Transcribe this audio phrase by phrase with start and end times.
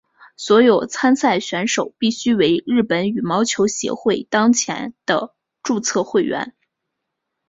[0.35, 6.55] 所有参赛选手必须为日本羽毛球协会当前的注册会员。